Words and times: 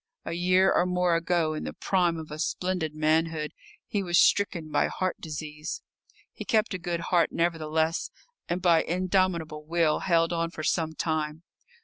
A 0.25 0.33
year 0.33 0.71
or 0.73 0.87
more 0.87 1.15
ago, 1.15 1.53
in 1.53 1.63
the 1.63 1.73
prime 1.75 2.17
of 2.17 2.31
a 2.31 2.39
splendid 2.39 2.95
manhood, 2.95 3.53
he 3.85 4.01
was 4.01 4.17
stricken 4.19 4.71
by 4.71 4.87
heart 4.87 5.17
disease. 5.21 5.83
He 6.33 6.43
kept 6.43 6.73
a 6.73 6.79
good 6.79 7.01
heart, 7.11 7.31
nevertheless, 7.31 8.09
and 8.49 8.63
by 8.63 8.81
indomitable 8.81 9.63
will 9.63 9.99
held 9.99 10.33
on 10.33 10.49
for 10.49 10.63
some 10.63 10.95
time. 10.95 11.43